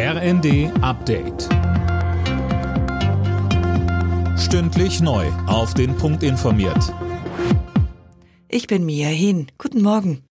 [0.00, 1.48] RND Update.
[4.38, 5.26] Stündlich neu.
[5.48, 6.94] Auf den Punkt informiert.
[8.48, 9.48] Ich bin Mia Hin.
[9.58, 10.22] Guten Morgen.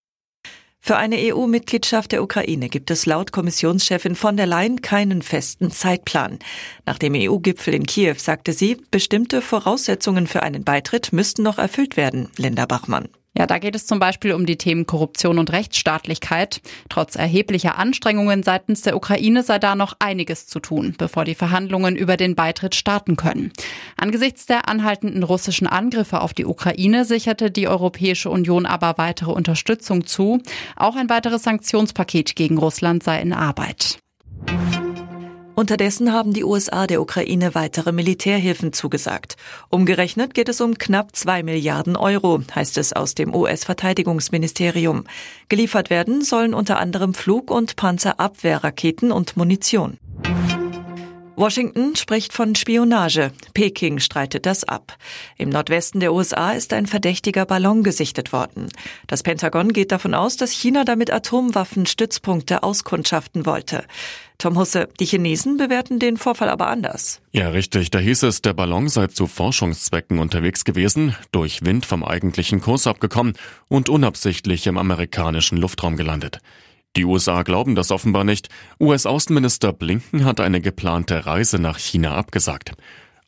[0.79, 6.39] Für eine EU-Mitgliedschaft der Ukraine gibt es laut Kommissionschefin von der Leyen keinen festen Zeitplan.
[6.85, 11.97] Nach dem EU-Gipfel in Kiew sagte sie, bestimmte Voraussetzungen für einen Beitritt müssten noch erfüllt
[11.97, 12.29] werden.
[12.37, 13.09] Linda Bachmann.
[13.37, 16.59] Ja, da geht es zum Beispiel um die Themen Korruption und Rechtsstaatlichkeit.
[16.89, 21.95] Trotz erheblicher Anstrengungen seitens der Ukraine sei da noch einiges zu tun, bevor die Verhandlungen
[21.95, 23.53] über den Beitritt starten können.
[23.95, 30.07] Angesichts der anhaltenden russischen Angriffe auf die Ukraine sicherte die Europäische Union aber weitere Unterstützung
[30.07, 30.41] zu.
[30.75, 33.99] Auch ein weiteres Sanktionspaket gegen Russland sei in Arbeit.
[35.59, 39.37] Unterdessen haben die USA der Ukraine weitere Militärhilfen zugesagt.
[39.69, 45.05] Umgerechnet geht es um knapp zwei Milliarden Euro, heißt es aus dem US-Verteidigungsministerium.
[45.49, 49.97] Geliefert werden sollen unter anderem Flug- und Panzerabwehrraketen und Munition.
[51.37, 53.31] Washington spricht von Spionage.
[53.53, 54.97] Peking streitet das ab.
[55.37, 58.69] Im Nordwesten der USA ist ein verdächtiger Ballon gesichtet worden.
[59.05, 63.85] Das Pentagon geht davon aus, dass China damit Atomwaffenstützpunkte auskundschaften wollte.
[64.39, 67.21] Tom Husse, die Chinesen bewerten den Vorfall aber anders.
[67.33, 67.91] Ja, richtig.
[67.91, 72.87] Da hieß es, der Ballon sei zu Forschungszwecken unterwegs gewesen, durch Wind vom eigentlichen Kurs
[72.87, 73.33] abgekommen
[73.67, 76.39] und unabsichtlich im amerikanischen Luftraum gelandet.
[76.95, 78.49] Die USA glauben das offenbar nicht.
[78.79, 82.73] US-Außenminister Blinken hat eine geplante Reise nach China abgesagt.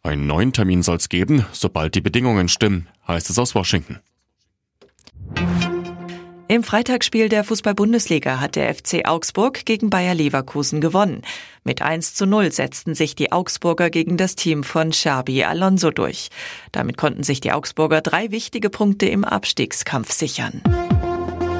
[0.01, 3.99] Einen neuen Termin soll es geben, sobald die Bedingungen stimmen, heißt es aus Washington.
[6.51, 11.21] Im Freitagsspiel der Fußball-Bundesliga hat der FC Augsburg gegen Bayer Leverkusen gewonnen.
[11.63, 16.29] Mit 1 zu 0 setzten sich die Augsburger gegen das Team von Xabi Alonso durch.
[16.71, 20.63] Damit konnten sich die Augsburger drei wichtige Punkte im Abstiegskampf sichern.